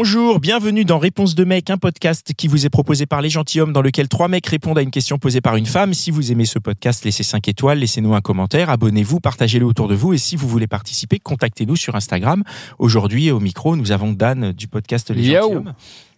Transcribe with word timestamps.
Bonjour, 0.00 0.38
bienvenue 0.38 0.84
dans 0.84 1.00
Réponse 1.00 1.34
de 1.34 1.42
mec, 1.42 1.70
un 1.70 1.76
podcast 1.76 2.32
qui 2.32 2.46
vous 2.46 2.64
est 2.64 2.70
proposé 2.70 3.04
par 3.04 3.20
les 3.20 3.30
gentilshommes 3.30 3.72
dans 3.72 3.82
lequel 3.82 4.06
trois 4.06 4.28
mecs 4.28 4.46
répondent 4.46 4.78
à 4.78 4.82
une 4.82 4.92
question 4.92 5.18
posée 5.18 5.40
par 5.40 5.56
une 5.56 5.66
femme. 5.66 5.92
Si 5.92 6.12
vous 6.12 6.30
aimez 6.30 6.44
ce 6.44 6.60
podcast, 6.60 7.04
laissez 7.04 7.24
5 7.24 7.48
étoiles, 7.48 7.80
laissez-nous 7.80 8.14
un 8.14 8.20
commentaire, 8.20 8.70
abonnez-vous, 8.70 9.18
partagez-le 9.18 9.66
autour 9.66 9.88
de 9.88 9.96
vous 9.96 10.12
et 10.12 10.18
si 10.18 10.36
vous 10.36 10.46
voulez 10.46 10.68
participer, 10.68 11.18
contactez-nous 11.18 11.74
sur 11.74 11.96
Instagram. 11.96 12.44
Aujourd'hui, 12.78 13.32
au 13.32 13.40
micro, 13.40 13.74
nous 13.74 13.90
avons 13.90 14.12
Dan 14.12 14.52
du 14.52 14.68
podcast 14.68 15.10
Les 15.10 15.30
Yo. 15.30 15.40
gentilshommes 15.40 15.74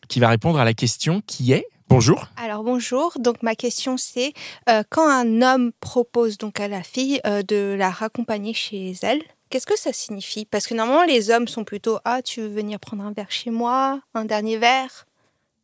qui 0.09 0.21
va 0.21 0.29
répondre 0.29 0.59
à 0.59 0.67
la 0.67 0.75
question 0.75 1.23
qui 1.27 1.53
est 1.53 1.67
Bonjour. 1.89 2.27
Alors 2.37 2.62
bonjour, 2.62 3.15
donc 3.19 3.43
ma 3.43 3.55
question 3.55 3.97
c'est 3.97 4.35
euh, 4.69 4.83
quand 4.91 5.09
un 5.09 5.41
homme 5.41 5.73
propose 5.81 6.37
donc 6.37 6.61
à 6.61 6.69
la 6.69 6.83
fille 6.83 7.19
euh, 7.27 7.43
de 7.43 7.75
la 7.79 7.91
raccompagner 7.91 8.53
chez 8.53 8.93
elle, 9.03 9.23
qu'est-ce 9.51 9.67
que 9.67 9.79
ça 9.79 9.93
signifie? 9.93 10.46
Parce 10.46 10.67
que 10.67 10.75
normalement 10.75 11.05
les 11.05 11.30
hommes 11.30 11.48
sont 11.48 11.64
plutôt 11.64 11.99
ah 12.05 12.23
tu 12.23 12.41
veux 12.41 12.49
venir 12.49 12.80
prendre 12.80 13.05
un 13.05 13.12
verre 13.12 13.30
chez 13.30 13.50
moi, 13.50 14.00
un 14.14 14.25
dernier 14.25 14.57
verre, 14.57 15.07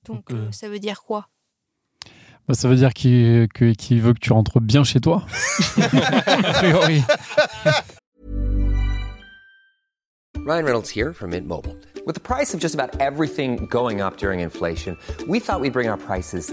donc 0.05 0.29
Donc, 0.29 0.39
euh, 0.39 0.49
euh, 0.49 0.53
ça 0.53 0.69
veut 0.69 0.79
dire 0.79 1.03
quoi? 1.03 1.29
Bah, 2.47 2.55
ça 2.55 2.69
veut 2.69 2.77
dire 2.77 2.93
qu'il 2.93 3.49
qu'il 3.49 4.03
veut 4.03 4.13
que 4.13 4.21
tu 4.21 4.33
rentres 4.33 4.61
bien 4.61 4.85
chez 4.85 5.01
toi. 5.01 5.25
A 5.79 6.53
priori. 6.55 7.03
Ryan 10.45 10.65
Reynolds 10.65 10.91
here 10.91 11.13
from 11.13 11.31
Mint 11.31 11.47
Mobile. 11.47 11.75
With 12.07 12.15
the 12.15 12.21
price 12.21 12.55
of 12.55 12.61
just 12.61 12.75
about 12.77 13.01
everything 13.01 13.67
going 13.69 14.01
up 14.01 14.17
during 14.17 14.39
inflation, 14.39 14.97
we 15.27 15.41
thought 15.41 15.61
we'd 15.61 15.73
bring 15.73 15.89
our 15.89 15.99
prices 15.99 16.53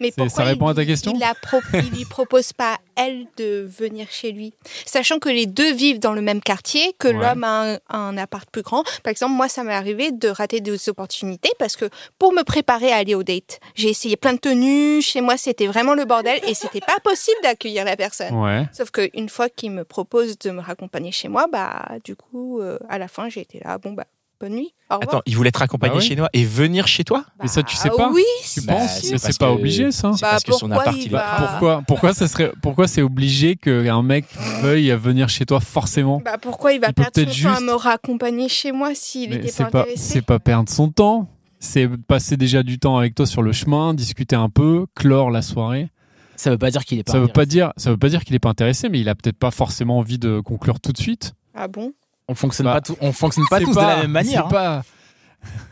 Mais 0.00 0.10
pourquoi 0.12 0.28
ça 0.30 0.44
répond 0.44 0.66
il, 0.68 0.70
à 0.70 0.74
ta 0.74 0.84
question 0.86 1.12
Il, 1.14 1.80
il 1.84 1.90
lui 1.98 2.04
propose 2.04 2.52
pas 2.52 2.78
elle 2.96 3.26
de 3.36 3.66
venir 3.78 4.06
chez 4.10 4.32
lui, 4.32 4.52
sachant 4.86 5.18
que 5.18 5.28
les 5.28 5.46
deux 5.46 5.72
vivent 5.72 5.98
dans 6.00 6.12
le 6.12 6.20
même 6.22 6.40
quartier, 6.40 6.94
que 6.98 7.08
Ouais. 7.08 7.14
l'homme 7.14 7.44
a 7.44 7.74
un, 7.74 7.78
un 7.90 8.16
appart 8.18 8.48
plus 8.50 8.62
grand. 8.62 8.82
Par 9.02 9.10
exemple, 9.10 9.32
moi, 9.34 9.48
ça 9.48 9.62
m'est 9.64 9.74
arrivé 9.74 10.10
de 10.12 10.28
rater 10.28 10.60
des 10.60 10.88
opportunités 10.88 11.50
parce 11.58 11.76
que 11.76 11.88
pour 12.18 12.32
me 12.32 12.42
préparer 12.42 12.92
à 12.92 12.96
aller 12.96 13.14
au 13.14 13.22
date, 13.22 13.60
j'ai 13.74 13.88
essayé 13.88 14.16
plein 14.16 14.32
de 14.34 14.38
tenues. 14.38 15.02
Chez 15.02 15.20
moi, 15.20 15.36
c'était 15.36 15.66
vraiment 15.66 15.94
le 15.94 16.04
bordel 16.04 16.40
et 16.46 16.54
c'était 16.54 16.80
pas 16.80 16.98
possible 17.02 17.36
d'accueillir 17.42 17.84
la 17.84 17.96
personne. 17.96 18.34
Ouais. 18.34 18.66
Sauf 18.72 18.90
qu'une 18.90 19.28
fois 19.28 19.48
qu'il 19.48 19.70
me 19.72 19.84
propose 19.84 20.38
de 20.38 20.50
me 20.50 20.60
raccompagner 20.60 21.12
chez 21.12 21.28
moi, 21.28 21.46
bah 21.50 21.86
du 22.04 22.16
coup, 22.16 22.60
euh, 22.60 22.78
à 22.88 22.98
la 22.98 23.08
fin, 23.08 23.28
j'ai 23.28 23.40
été 23.40 23.60
là, 23.64 23.78
bon 23.78 23.92
bah 23.92 24.04
bonne 24.40 24.54
nuit. 24.54 24.72
Au 24.90 24.94
revoir. 24.94 25.14
Attends, 25.16 25.22
il 25.26 25.36
voulait 25.36 25.50
te 25.52 25.58
raccompagner 25.58 25.94
Bah 25.94 26.00
oui. 26.00 26.06
chez 26.08 26.16
toi 26.16 26.28
et 26.32 26.44
venir 26.44 26.86
chez 26.88 27.04
toi 27.04 27.24
Mais 27.42 27.48
ça, 27.48 27.62
tu 27.62 27.76
sais 27.76 27.88
Bah 27.90 27.94
pas 27.96 28.10
Oui, 28.12 28.22
Tu. 28.52 28.60
Bah, 28.62 28.72
penses 28.74 28.90
c'est 29.02 29.06
Mais 29.06 29.10
parce 29.18 29.22
c'est 29.24 29.38
pas 29.38 29.46
que- 29.46 29.50
obligé, 29.52 29.92
ça. 29.92 30.12
C'est 30.14 30.22
Bah, 30.22 30.28
parce 30.30 30.44
que 30.44 30.52
son 30.52 30.60
pourquoi 30.68 30.80
appart, 30.82 30.96
il 30.96 31.02
il 31.02 31.06
est 31.06 31.10
va- 31.10 31.36
Pourquoi, 31.50 31.82
pourquoi 31.86 32.14
ça 32.14 32.26
serait, 32.28 32.52
pourquoi 32.62 32.88
c'est 32.88 33.02
obligé 33.02 33.56
qu'un 33.56 34.02
mec 34.02 34.24
veuille 34.62 34.90
venir 34.92 35.28
chez 35.28 35.44
toi 35.46 35.60
forcément? 35.60 36.20
Bah 36.24 36.38
pourquoi 36.40 36.72
il 36.72 36.80
va 36.80 36.88
Il 36.88 36.94
peut 36.94 37.02
perdre 37.02 37.14
son 37.14 37.24
peut-être 37.24 37.42
temps 37.42 37.48
à 37.50 37.54
juste- 37.56 37.66
me 37.66 37.72
raccompagner 37.74 38.48
chez 38.48 38.72
moi 38.72 38.90
s'il 38.94 39.30
Mais 39.30 39.36
n'était 39.36 39.48
c'est 39.48 39.64
pas 39.64 39.70
pas, 39.70 39.80
intéressé? 39.82 40.02
c'est 40.14 40.22
pas 40.22 40.38
perdre 40.38 40.68
son 40.70 40.88
temps. 40.90 41.28
C'est 41.58 41.88
passer 42.08 42.38
déjà 42.38 42.62
du 42.62 42.78
temps 42.78 42.96
avec 42.96 43.14
toi 43.14 43.26
sur 43.26 43.42
le 43.42 43.52
chemin, 43.52 43.92
discuter 43.92 44.34
un 44.34 44.48
peu, 44.48 44.86
clore 44.94 45.30
la 45.30 45.42
soirée. 45.42 45.90
Ça 46.36 46.50
veut 46.50 46.56
pas 46.56 46.70
dire 46.70 46.86
qu'il 46.86 46.98
est 46.98 47.02
pas. 47.02 47.12
Ça 47.12 47.18
veut 47.20 47.26
pas 47.26 47.42
intéressé. 47.42 47.50
dire, 47.50 47.72
ça 47.76 47.90
veut 47.90 47.98
pas 47.98 48.08
dire 48.08 48.24
qu'il 48.24 48.34
est 48.34 48.38
pas 48.38 48.48
intéressé, 48.48 48.88
mais 48.88 48.98
il 48.98 49.10
a 49.10 49.14
peut-être 49.14 49.36
pas 49.36 49.50
forcément 49.50 49.98
envie 49.98 50.18
de 50.18 50.40
conclure 50.40 50.80
tout 50.80 50.92
de 50.92 50.96
suite. 50.98 51.34
Ah 51.54 51.68
bon? 51.68 51.92
On 52.30 52.34
fonctionne 52.36 52.66
Bah, 52.66 52.74
pas, 52.74 52.80
tout- 52.80 52.96
on 53.00 53.12
fonctionne 53.12 53.44
pas 53.50 53.58
tous 53.58 53.74
de 53.74 53.80
la 53.80 53.96
même 54.02 54.10
manière. 54.12 54.32
c'est 54.32 54.46
hein. 54.46 54.48
pas- 54.48 54.82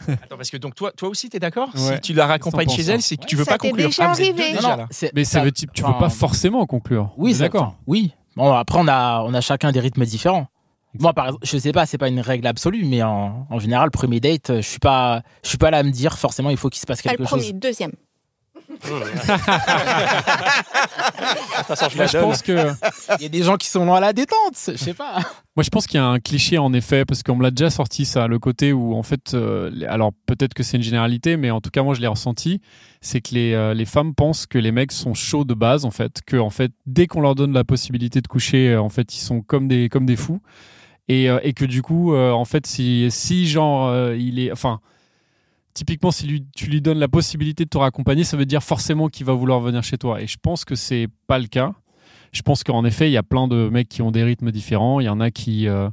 Attends, 0.08 0.36
parce 0.36 0.50
que 0.50 0.56
donc 0.56 0.74
toi, 0.74 0.90
toi 0.96 1.08
aussi, 1.08 1.28
t'es 1.28 1.38
d'accord 1.38 1.68
Ouais. 1.74 1.94
Si 1.96 2.00
tu 2.00 2.12
la 2.14 2.26
raccompagnes 2.26 2.68
chez 2.70 2.82
elle, 2.82 3.00
c'est 3.02 3.16
que 3.16 3.26
tu 3.26 3.36
veux 3.36 3.44
Ça 3.44 3.52
pas 3.52 3.58
conclure. 3.58 3.86
déjà 3.86 4.04
Ah, 4.08 4.12
vous 4.12 4.20
êtes 4.20 4.34
deux 4.34 4.42
arrivé. 4.42 4.56
déjà, 4.56 4.70
Non, 4.70 4.76
là. 4.78 4.88
Mais 5.14 5.24
ça 5.24 5.40
veut 5.40 5.50
dire, 5.50 5.68
tu 5.72 5.82
veux 5.82 5.88
enfin, 5.88 5.98
pas 6.00 6.08
forcément 6.08 6.66
conclure. 6.66 7.12
Oui, 7.16 7.34
ça- 7.34 7.44
d'accord. 7.44 7.76
Oui. 7.86 8.12
Bon, 8.34 8.52
après, 8.52 8.78
on 8.80 8.88
a, 8.88 9.22
on 9.24 9.34
a 9.34 9.40
chacun 9.40 9.70
des 9.70 9.80
rythmes 9.80 10.04
différents. 10.04 10.46
Moi, 10.98 11.12
par 11.12 11.26
exemple, 11.26 11.46
je 11.46 11.58
sais 11.58 11.70
pas, 11.72 11.84
c'est 11.86 11.98
pas 11.98 12.08
une 12.08 12.20
règle 12.20 12.46
absolue, 12.46 12.84
mais 12.86 13.02
en, 13.02 13.46
en 13.50 13.58
général, 13.58 13.90
premier 13.90 14.18
date, 14.20 14.56
je 14.56 14.60
suis 14.62 14.78
pas, 14.78 15.22
je 15.44 15.50
suis 15.50 15.58
pas 15.58 15.70
là 15.70 15.78
à 15.78 15.82
me 15.82 15.90
dire 15.90 16.18
forcément 16.18 16.48
il 16.50 16.56
faut 16.56 16.70
qu'il 16.70 16.80
se 16.80 16.86
passe 16.86 17.02
Pas 17.02 17.10
quelque 17.10 17.20
le 17.20 17.26
chose. 17.26 17.52
Deuxième. 18.82 19.38
Moi, 21.96 22.06
je 22.06 22.18
pense 22.18 22.42
que, 22.42 22.72
Il 23.18 23.22
y 23.22 23.26
a 23.26 23.28
des 23.28 23.42
gens 23.42 23.56
qui 23.56 23.68
sont 23.68 23.84
loin 23.84 23.96
à 23.96 24.00
la 24.00 24.12
détente, 24.12 24.54
je 24.66 24.76
sais 24.76 24.94
pas. 24.94 25.20
moi, 25.56 25.62
je 25.62 25.70
pense 25.70 25.86
qu'il 25.86 25.98
y 25.98 26.02
a 26.02 26.06
un 26.06 26.20
cliché 26.20 26.58
en 26.58 26.72
effet, 26.72 27.04
parce 27.04 27.22
qu'on 27.22 27.36
me 27.36 27.42
l'a 27.42 27.50
déjà 27.50 27.70
sorti 27.70 28.04
ça, 28.04 28.26
le 28.26 28.38
côté 28.38 28.72
où 28.72 28.94
en 28.94 29.02
fait, 29.02 29.34
euh, 29.34 29.70
alors 29.88 30.12
peut-être 30.26 30.54
que 30.54 30.62
c'est 30.62 30.76
une 30.76 30.82
généralité, 30.82 31.36
mais 31.36 31.50
en 31.50 31.60
tout 31.60 31.70
cas 31.70 31.82
moi 31.82 31.94
je 31.94 32.00
l'ai 32.00 32.06
ressenti, 32.06 32.60
c'est 33.00 33.20
que 33.20 33.34
les, 33.34 33.52
euh, 33.54 33.74
les 33.74 33.84
femmes 33.84 34.14
pensent 34.14 34.46
que 34.46 34.58
les 34.58 34.72
mecs 34.72 34.92
sont 34.92 35.14
chauds 35.14 35.44
de 35.44 35.54
base 35.54 35.84
en 35.84 35.90
fait, 35.90 36.20
que 36.26 36.36
en 36.36 36.50
fait 36.50 36.72
dès 36.86 37.06
qu'on 37.06 37.20
leur 37.20 37.34
donne 37.34 37.52
la 37.52 37.64
possibilité 37.64 38.20
de 38.20 38.28
coucher, 38.28 38.70
euh, 38.70 38.80
en 38.80 38.88
fait 38.88 39.14
ils 39.14 39.20
sont 39.20 39.40
comme 39.40 39.68
des 39.68 39.88
comme 39.88 40.06
des 40.06 40.16
fous, 40.16 40.40
et, 41.08 41.28
euh, 41.28 41.40
et 41.42 41.52
que 41.52 41.64
du 41.64 41.82
coup 41.82 42.14
euh, 42.14 42.30
en 42.30 42.44
fait 42.44 42.66
si 42.66 43.08
si 43.10 43.46
genre 43.46 43.88
euh, 43.88 44.16
il 44.16 44.38
est, 44.38 44.52
enfin 44.52 44.80
typiquement, 45.78 46.10
si 46.10 46.44
tu 46.56 46.66
lui 46.66 46.80
donnes 46.80 46.98
la 46.98 47.06
possibilité 47.06 47.64
de 47.64 47.68
te 47.68 47.78
raccompagner, 47.78 48.24
ça 48.24 48.36
veut 48.36 48.46
dire 48.46 48.64
forcément 48.64 49.08
qu'il 49.08 49.24
va 49.24 49.32
vouloir 49.32 49.60
venir 49.60 49.84
chez 49.84 49.96
toi. 49.96 50.20
Et 50.20 50.26
je 50.26 50.36
pense 50.36 50.64
que 50.64 50.74
c'est 50.74 51.06
pas 51.28 51.38
le 51.38 51.46
cas. 51.46 51.72
Je 52.32 52.42
pense 52.42 52.64
qu'en 52.64 52.84
effet, 52.84 53.08
il 53.08 53.12
y 53.12 53.16
a 53.16 53.22
plein 53.22 53.46
de 53.46 53.68
mecs 53.68 53.88
qui 53.88 54.02
ont 54.02 54.10
des 54.10 54.24
rythmes 54.24 54.50
différents. 54.50 54.98
Il 54.98 55.04
y 55.04 55.08
en 55.08 55.20
a 55.20 55.30
qui, 55.30 55.68
euh, 55.68 55.88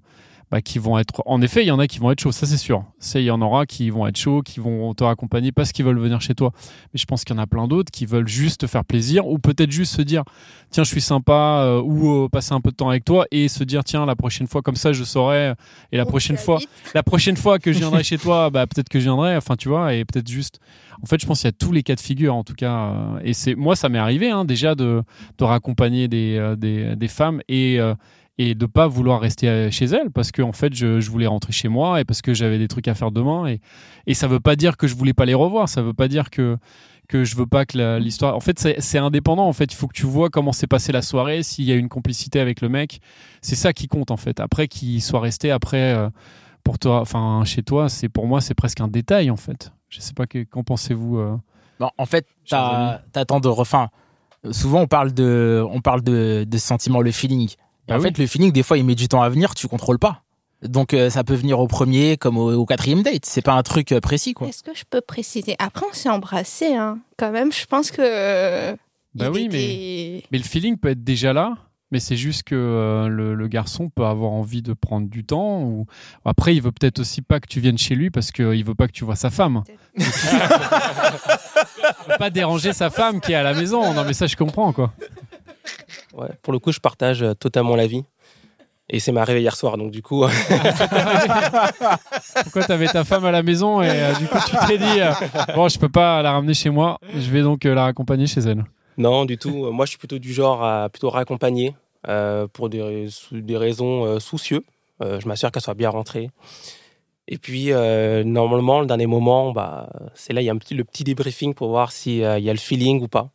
bah, 0.51 0.61
qui 0.61 0.79
vont 0.79 0.97
être. 0.97 1.23
En 1.25 1.41
effet, 1.41 1.63
il 1.63 1.67
y 1.67 1.71
en 1.71 1.79
a 1.79 1.87
qui 1.87 1.99
vont 1.99 2.11
être 2.11 2.19
chauds, 2.21 2.31
ça 2.31 2.45
c'est 2.45 2.57
sûr. 2.57 2.83
C'est 2.99 3.21
il 3.21 3.25
y 3.25 3.31
en 3.31 3.41
aura 3.41 3.65
qui 3.65 3.89
vont 3.89 4.05
être 4.07 4.17
chauds, 4.17 4.41
qui 4.41 4.59
vont 4.59 4.93
te 4.93 5.03
raccompagner 5.03 5.51
parce 5.51 5.71
qu'ils 5.71 5.85
veulent 5.85 5.99
venir 5.99 6.21
chez 6.21 6.35
toi. 6.35 6.51
Mais 6.93 6.99
je 6.99 7.05
pense 7.05 7.23
qu'il 7.23 7.35
y 7.35 7.39
en 7.39 7.41
a 7.41 7.47
plein 7.47 7.67
d'autres 7.67 7.91
qui 7.91 8.05
veulent 8.05 8.27
juste 8.27 8.61
te 8.61 8.67
faire 8.67 8.85
plaisir 8.85 9.27
ou 9.27 9.39
peut-être 9.39 9.71
juste 9.71 9.95
se 9.95 10.01
dire 10.01 10.23
tiens, 10.69 10.83
je 10.83 10.89
suis 10.89 11.01
sympa 11.01 11.61
euh, 11.63 11.81
ou 11.81 12.25
euh, 12.25 12.29
passer 12.29 12.53
un 12.53 12.61
peu 12.61 12.71
de 12.71 12.75
temps 12.75 12.89
avec 12.89 13.05
toi 13.05 13.25
et 13.31 13.47
se 13.47 13.63
dire 13.63 13.83
tiens, 13.83 14.05
la 14.05 14.15
prochaine 14.15 14.47
fois 14.47 14.61
comme 14.61 14.75
ça, 14.75 14.93
je 14.93 15.03
saurai. 15.03 15.53
Et 15.91 15.97
la 15.97 16.05
prochaine 16.05 16.37
fois, 16.37 16.59
la 16.93 17.03
prochaine 17.03 17.37
fois 17.37 17.59
que 17.59 17.73
je 17.73 17.79
viendrai 17.79 18.03
chez 18.05 18.17
toi, 18.17 18.49
bah, 18.49 18.67
peut-être 18.67 18.89
que 18.89 18.99
je 18.99 19.05
viendrai, 19.05 19.35
enfin 19.35 19.55
tu 19.55 19.69
vois, 19.69 19.93
et 19.93 20.05
peut-être 20.05 20.29
juste. 20.29 20.59
En 21.03 21.07
fait, 21.07 21.19
je 21.19 21.25
pense 21.25 21.39
qu'il 21.41 21.47
y 21.47 21.49
a 21.49 21.51
tous 21.51 21.71
les 21.73 21.83
cas 21.83 21.95
de 21.95 21.99
figure, 21.99 22.33
en 22.33 22.43
tout 22.43 22.53
cas. 22.53 22.71
euh, 22.73 23.19
et 23.23 23.33
c'est 23.33 23.55
moi, 23.55 23.75
ça 23.75 23.89
m'est 23.89 23.99
arrivé 23.99 24.29
hein, 24.31 24.45
déjà 24.45 24.75
de, 24.75 25.03
de 25.37 25.43
raccompagner 25.43 26.07
des, 26.07 26.37
euh, 26.37 26.55
des, 26.55 26.95
des 26.95 27.07
femmes 27.09 27.41
et, 27.49 27.79
euh, 27.79 27.93
et 28.37 28.53
de 28.55 28.65
pas 28.65 28.87
vouloir 28.87 29.21
rester 29.21 29.47
euh, 29.47 29.71
chez 29.71 29.85
elles 29.85 30.11
parce 30.11 30.31
que 30.31 30.41
en 30.41 30.51
fait, 30.51 30.73
je, 30.73 30.99
je 30.99 31.09
voulais 31.09 31.27
rentrer 31.27 31.53
chez 31.53 31.67
moi 31.69 32.01
et 32.01 32.03
parce 32.05 32.21
que 32.21 32.33
j'avais 32.33 32.57
des 32.57 32.67
trucs 32.67 32.87
à 32.87 32.93
faire 32.95 33.11
demain. 33.11 33.47
Et, 33.47 33.61
et 34.07 34.13
ça 34.13 34.27
veut 34.27 34.39
pas 34.41 34.55
dire 34.55 34.75
que 34.77 34.87
je 34.87 34.95
voulais 34.95 35.13
pas 35.13 35.25
les 35.25 35.33
revoir, 35.33 35.69
ça 35.69 35.81
veut 35.81 35.93
pas 35.93 36.07
dire 36.07 36.29
que 36.29 36.57
que 37.07 37.23
je 37.23 37.35
veux 37.35 37.45
pas 37.45 37.65
que 37.67 37.99
l'histoire. 37.99 38.35
En 38.35 38.39
fait, 38.39 38.57
c'est 38.79 38.97
indépendant. 38.97 39.47
En 39.47 39.53
fait, 39.53 39.71
il 39.71 39.75
faut 39.75 39.87
que 39.87 39.93
tu 39.93 40.07
vois 40.07 40.31
comment 40.31 40.51
s'est 40.51 40.65
passée 40.65 40.91
la 40.91 41.03
soirée, 41.03 41.43
s'il 41.43 41.65
y 41.65 41.71
a 41.71 41.75
une 41.75 41.87
complicité 41.87 42.39
avec 42.39 42.61
le 42.61 42.67
mec. 42.69 42.99
C'est 43.43 43.55
ça 43.55 43.73
qui 43.73 43.87
compte 43.87 44.09
en 44.09 44.17
fait. 44.17 44.39
Après 44.39 44.67
qu'il 44.67 45.01
soit 45.03 45.19
resté 45.19 45.51
après 45.51 45.93
euh, 45.93 46.09
pour 46.63 46.79
toi, 46.79 47.01
enfin 47.01 47.43
chez 47.45 47.61
toi, 47.61 47.89
c'est 47.89 48.09
pour 48.09 48.25
moi 48.25 48.41
c'est 48.41 48.55
presque 48.55 48.81
un 48.81 48.87
détail 48.87 49.29
en 49.29 49.35
fait. 49.35 49.71
Je 49.87 49.99
sais 50.01 50.13
pas 50.13 50.25
que- 50.25 50.43
qu'en 50.43 50.63
pensez-vous. 50.63 51.19
euh 51.19 51.37
Bon, 51.79 51.89
en 51.97 52.05
fait, 52.07 52.25
t'attends 53.11 53.39
de 53.39 53.47
refin. 53.49 53.89
Souvent, 54.51 54.81
on 54.81 54.87
parle 54.87 55.13
de, 55.13 55.63
on 55.71 55.81
parle 55.81 56.01
de, 56.01 56.43
de 56.47 56.57
sentiment, 56.57 57.01
le 57.01 57.11
feeling. 57.11 57.49
Et 57.87 57.91
Bah 57.91 57.95
en 57.95 57.99
oui. 57.99 58.05
fait, 58.05 58.17
le 58.17 58.27
feeling, 58.27 58.51
des 58.51 58.63
fois, 58.63 58.77
il 58.77 58.85
met 58.85 58.95
du 58.95 59.07
temps 59.07 59.21
à 59.21 59.29
venir, 59.29 59.53
tu 59.55 59.67
contrôles 59.67 59.99
pas. 59.99 60.21
Donc, 60.63 60.93
euh, 60.93 61.09
ça 61.09 61.23
peut 61.23 61.35
venir 61.35 61.59
au 61.59 61.67
premier 61.67 62.17
comme 62.17 62.37
au, 62.37 62.51
au 62.53 62.65
quatrième 62.65 63.03
date. 63.03 63.25
C'est 63.25 63.41
pas 63.43 63.53
un 63.53 63.61
truc 63.63 63.91
euh, 63.91 63.99
précis, 63.99 64.33
quoi. 64.33 64.47
Est-ce 64.47 64.63
que 64.63 64.73
je 64.75 64.83
peux 64.89 65.01
préciser? 65.01 65.55
Après, 65.59 65.85
on 65.89 65.93
s'est 65.93 66.09
embrassé, 66.09 66.75
hein. 66.75 66.97
Quand 67.17 67.31
même, 67.31 67.51
je 67.51 67.65
pense 67.65 67.91
que. 67.91 67.97
euh, 68.01 68.75
Bah 69.13 69.29
oui, 69.31 69.43
était- 69.45 70.23
Mais 70.31 70.37
le 70.39 70.43
feeling 70.43 70.77
peut 70.77 70.89
être 70.89 71.03
déjà 71.03 71.33
là. 71.33 71.55
Mais 71.91 71.99
c'est 71.99 72.15
juste 72.17 72.43
que 72.43 72.55
euh, 72.55 73.07
le, 73.07 73.35
le 73.35 73.47
garçon 73.47 73.89
peut 73.89 74.05
avoir 74.05 74.31
envie 74.31 74.63
de 74.63 74.73
prendre 74.73 75.07
du 75.07 75.23
temps. 75.23 75.61
Ou 75.61 75.85
après, 76.25 76.55
il 76.55 76.61
veut 76.61 76.71
peut-être 76.71 76.97
aussi 76.99 77.21
pas 77.21 77.39
que 77.39 77.47
tu 77.47 77.59
viennes 77.59 77.77
chez 77.77 77.93
lui 77.93 78.09
parce 78.09 78.31
qu'il 78.31 78.65
veut 78.65 78.73
pas 78.73 78.87
que 78.87 78.91
tu 78.91 79.05
vois 79.05 79.15
sa 79.15 79.29
femme. 79.29 79.63
Il 79.97 80.03
veut 82.11 82.17
pas 82.17 82.29
déranger 82.29 82.73
sa 82.73 82.89
femme 82.89 83.19
qui 83.21 83.31
est 83.31 83.35
à 83.35 83.43
la 83.43 83.53
maison. 83.53 83.93
Non, 83.93 84.03
mais 84.03 84.13
ça, 84.13 84.27
je 84.27 84.35
comprends 84.35 84.73
quoi. 84.73 84.93
Ouais, 86.15 86.29
pour 86.41 86.53
le 86.53 86.59
coup, 86.59 86.71
je 86.71 86.79
partage 86.79 87.21
euh, 87.23 87.33
totalement 87.33 87.75
l'avis. 87.75 88.03
Et 88.87 88.99
c'est 88.99 89.11
ma 89.11 89.21
arrivé 89.21 89.41
hier 89.41 89.55
soir, 89.55 89.77
donc 89.77 89.89
du 89.91 90.03
coup, 90.03 90.23
euh, 90.23 90.29
Pourquoi 92.43 92.63
t'avais 92.63 92.87
ta 92.87 93.03
femme 93.03 93.25
à 93.25 93.31
la 93.31 93.41
maison 93.43 93.81
et 93.81 93.89
euh, 93.89 94.13
du 94.13 94.27
coup 94.27 94.37
tu 94.47 94.55
t'es 94.67 94.77
dit 94.77 94.99
euh, 95.01 95.11
bon, 95.55 95.67
je 95.67 95.79
peux 95.79 95.89
pas 95.89 96.21
la 96.21 96.31
ramener 96.33 96.53
chez 96.53 96.69
moi. 96.69 96.99
Je 97.13 97.31
vais 97.31 97.41
donc 97.41 97.65
euh, 97.65 97.73
la 97.73 97.83
raccompagner 97.85 98.27
chez 98.27 98.41
elle. 98.41 98.63
non, 98.97 99.25
du 99.25 99.37
tout. 99.37 99.71
Moi, 99.71 99.85
je 99.85 99.91
suis 99.91 99.97
plutôt 99.97 100.19
du 100.19 100.33
genre 100.33 100.63
à 100.63 100.89
plutôt 100.89 101.09
raccompagner 101.09 101.75
pour 102.53 102.69
des, 102.69 103.07
des 103.31 103.57
raisons 103.57 104.19
soucieux. 104.19 104.63
Euh, 105.01 105.19
je 105.19 105.27
m'assure 105.27 105.51
qu'elle 105.51 105.63
soit 105.63 105.73
bien 105.73 105.89
rentrée. 105.89 106.29
Et 107.27 107.39
puis, 107.39 107.71
normalement, 108.23 108.81
le 108.81 108.85
dernier 108.85 109.07
moment, 109.07 109.51
bah, 109.51 109.89
c'est 110.13 110.31
là, 110.33 110.41
il 110.41 110.45
y 110.45 110.49
a 110.49 110.53
un 110.53 110.57
petit, 110.57 110.75
le 110.75 110.83
petit 110.83 111.03
débriefing 111.03 111.55
pour 111.55 111.69
voir 111.69 111.91
s'il 111.91 112.17
y 112.17 112.23
a 112.23 112.39
le 112.39 112.59
feeling 112.59 113.01
ou 113.01 113.07
pas. 113.07 113.29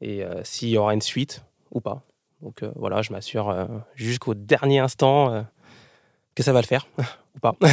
Et 0.00 0.22
s'il 0.44 0.68
y 0.68 0.78
aura 0.78 0.94
une 0.94 1.02
suite 1.02 1.42
ou 1.76 1.80
pas. 1.80 2.02
Donc 2.42 2.62
euh, 2.62 2.70
voilà, 2.76 3.02
je 3.02 3.12
m'assure 3.12 3.48
euh, 3.50 3.66
jusqu'au 3.94 4.34
dernier 4.34 4.80
instant 4.80 5.32
euh, 5.32 5.42
que 6.34 6.42
ça 6.42 6.52
va 6.52 6.60
le 6.60 6.66
faire 6.66 6.86
ou 7.36 7.38
pas. 7.40 7.54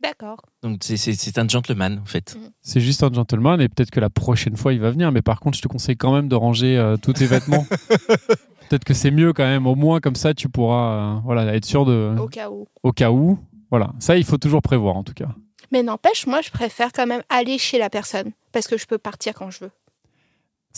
D'accord. 0.00 0.42
Donc 0.62 0.78
c'est- 0.84 1.38
un 1.38 1.48
gentleman 1.48 1.98
en 2.00 2.04
fait. 2.04 2.36
C'est 2.62 2.80
juste 2.80 3.02
un 3.02 3.12
gentleman 3.12 3.60
et 3.60 3.68
peut-être 3.68 3.90
que 3.90 3.98
la 3.98 4.10
prochaine 4.10 4.56
fois 4.56 4.72
il 4.72 4.80
va 4.80 4.90
venir. 4.90 5.10
Mais 5.10 5.22
par 5.22 5.40
contre, 5.40 5.56
je 5.58 5.62
te 5.62 5.66
conseille 5.68 5.96
quand 5.96 6.12
même 6.14 6.28
de 6.28 6.36
ranger 6.36 6.78
euh, 6.78 6.96
tous 6.96 7.14
tes 7.14 7.26
vêtements. 7.26 7.64
peut-être 8.68 8.84
que 8.84 8.94
c'est 8.94 9.10
mieux 9.10 9.32
quand 9.32 9.44
même. 9.44 9.66
Au 9.66 9.74
moins 9.74 9.98
comme 10.00 10.14
ça, 10.14 10.34
tu 10.34 10.48
pourras 10.48 11.16
euh, 11.16 11.20
voilà 11.24 11.52
être 11.54 11.64
sûr 11.64 11.84
de 11.84 12.14
Au 12.18 12.28
cas 12.28 12.48
où. 12.48 12.66
au 12.84 12.92
cas 12.92 13.10
où. 13.10 13.38
Voilà, 13.70 13.92
ça 13.98 14.16
il 14.16 14.24
faut 14.24 14.38
toujours 14.38 14.62
prévoir 14.62 14.96
en 14.96 15.02
tout 15.02 15.14
cas. 15.14 15.28
Mais 15.72 15.82
n'empêche, 15.82 16.26
moi, 16.26 16.40
je 16.42 16.50
préfère 16.50 16.92
quand 16.92 17.06
même 17.06 17.22
aller 17.28 17.58
chez 17.58 17.78
la 17.78 17.90
personne 17.90 18.30
parce 18.52 18.68
que 18.68 18.78
je 18.78 18.86
peux 18.86 18.98
partir 18.98 19.34
quand 19.34 19.50
je 19.50 19.64
veux. 19.64 19.70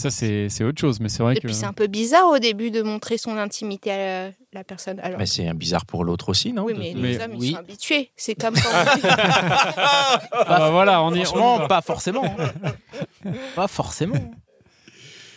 Ça 0.00 0.10
c'est 0.10 0.64
autre 0.64 0.80
chose, 0.80 0.98
mais 1.00 1.08
c'est 1.08 1.22
vrai 1.22 1.34
Et 1.36 1.40
que 1.40 1.46
puis 1.46 1.54
c'est 1.54 1.66
un 1.66 1.72
peu 1.72 1.86
bizarre 1.86 2.28
au 2.28 2.38
début 2.38 2.70
de 2.70 2.82
montrer 2.82 3.18
son 3.18 3.36
intimité 3.36 3.90
à 3.90 3.96
la, 4.28 4.32
la 4.52 4.64
personne. 4.64 4.98
Alors, 5.00 5.18
Mais 5.18 5.26
c'est 5.26 5.46
un 5.46 5.54
bizarre 5.54 5.84
pour 5.86 6.04
l'autre 6.04 6.28
aussi, 6.30 6.52
non? 6.52 6.64
Oui, 6.64 6.74
mais 6.76 6.94
de- 6.94 6.98
les 7.00 7.16
Mais 7.18 7.22
hommes, 7.22 7.32
oui. 7.36 7.48
ils 7.48 7.52
sont 7.52 7.58
habitués. 7.58 8.10
C'est 8.16 8.34
comme 8.34 8.54
quand 8.62 8.70
Ah 9.12 10.20
bah 10.48 10.70
voilà, 10.70 11.02
on 11.02 11.12
y, 11.14 11.24
Franchement, 11.24 11.66
pas 11.68 11.82
forcément. 11.82 12.24
hein. 12.24 13.32
pas 13.54 13.68
forcément. 13.68 14.14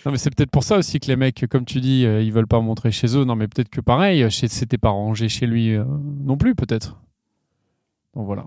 Non, 0.05 0.11
mais 0.11 0.17
c'est 0.17 0.29
peut-être 0.35 0.51
pour 0.51 0.63
ça 0.63 0.77
aussi 0.77 0.99
que 0.99 1.07
les 1.07 1.15
mecs, 1.15 1.45
comme 1.49 1.63
tu 1.65 1.79
dis, 1.79 2.05
euh, 2.05 2.21
ils 2.21 2.33
veulent 2.33 2.47
pas 2.47 2.59
montrer 2.59 2.91
chez 2.91 3.15
eux. 3.17 3.23
Non, 3.23 3.35
mais 3.35 3.47
peut-être 3.47 3.69
que 3.69 3.79
pareil, 3.81 4.29
chez- 4.31 4.49
c'était 4.49 4.77
pas 4.77 4.89
rangé 4.89 5.29
chez 5.29 5.45
lui 5.45 5.73
euh, 5.73 5.85
non 6.23 6.35
plus, 6.37 6.55
peut-être. 6.55 6.97
Donc 8.15 8.25
voilà. 8.25 8.45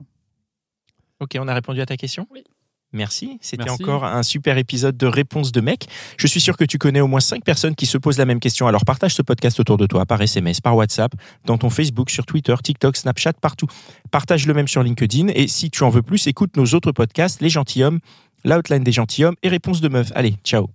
Ok, 1.20 1.36
on 1.40 1.48
a 1.48 1.54
répondu 1.54 1.80
à 1.80 1.86
ta 1.86 1.96
question? 1.96 2.26
Oui. 2.30 2.44
Merci. 2.92 3.38
C'était 3.40 3.68
encore 3.68 4.04
un 4.04 4.22
super 4.22 4.58
épisode 4.58 4.96
de 4.96 5.06
Réponse 5.06 5.52
de 5.52 5.60
mec. 5.60 5.86
Je 6.16 6.26
suis 6.26 6.40
sûr 6.40 6.56
que 6.56 6.64
tu 6.64 6.78
connais 6.78 7.00
au 7.00 7.06
moins 7.06 7.20
5 7.20 7.44
personnes 7.44 7.74
qui 7.74 7.86
se 7.86 7.98
posent 7.98 8.18
la 8.18 8.24
même 8.24 8.40
question. 8.40 8.66
Alors 8.66 8.84
partage 8.84 9.14
ce 9.14 9.22
podcast 9.22 9.60
autour 9.60 9.76
de 9.76 9.86
toi 9.86 10.06
par 10.06 10.22
SMS, 10.22 10.60
par 10.60 10.76
WhatsApp, 10.76 11.12
dans 11.44 11.58
ton 11.58 11.68
Facebook, 11.68 12.10
sur 12.10 12.24
Twitter, 12.24 12.54
TikTok, 12.62 12.96
Snapchat, 12.96 13.34
partout. 13.34 13.66
Partage 14.10 14.46
le 14.46 14.54
même 14.54 14.68
sur 14.68 14.82
LinkedIn. 14.82 15.28
Et 15.34 15.48
si 15.48 15.70
tu 15.70 15.82
en 15.82 15.90
veux 15.90 16.02
plus, 16.02 16.26
écoute 16.26 16.56
nos 16.56 16.66
autres 16.66 16.92
podcasts, 16.92 17.40
Les 17.40 17.50
Gentilhommes, 17.50 18.00
L'Outline 18.44 18.84
des 18.84 18.92
Gentilhommes 18.92 19.36
et 19.42 19.48
Réponse 19.48 19.80
de 19.80 19.88
Meuf. 19.88 20.12
Allez, 20.14 20.36
ciao. 20.44 20.68